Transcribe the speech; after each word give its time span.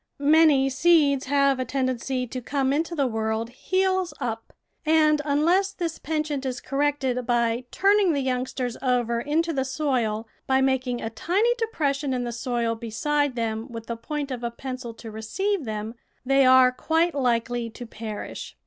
Many 0.17 0.67
seeds 0.67 1.25
have 1.27 1.59
a 1.59 1.63
tendency 1.63 2.25
to 2.25 2.41
come 2.41 2.73
into 2.73 2.95
the 2.95 3.05
world 3.05 3.49
heels 3.51 4.15
up, 4.19 4.51
and 4.83 5.21
unless 5.25 5.73
this 5.73 5.99
penchant 5.99 6.43
is 6.43 6.59
cor 6.59 6.79
rected 6.79 7.23
by 7.27 7.65
turning 7.69 8.11
the 8.11 8.21
youngsters 8.21 8.77
over 8.81 9.19
into 9.21 9.53
the 9.53 9.57
CONSTRUCTION 9.57 9.85
AND 9.85 10.03
CARE 10.03 10.07
OF 10.07 10.15
HOTBEDS 10.15 10.17
soil, 10.17 10.27
by 10.47 10.59
making 10.61 11.01
a 11.03 11.09
tiny 11.11 11.53
depression 11.55 12.13
in 12.15 12.23
the 12.23 12.31
soil 12.31 12.73
be 12.73 12.89
side 12.89 13.35
them 13.35 13.67
with 13.71 13.85
the 13.85 13.95
point 13.95 14.31
of 14.31 14.43
a 14.43 14.49
pencil 14.49 14.95
to 14.95 15.11
receive 15.11 15.65
them, 15.65 15.93
they 16.25 16.47
are 16.47 16.71
quite 16.71 17.13
likely 17.13 17.69
to 17.69 17.85
perish. 17.85 18.57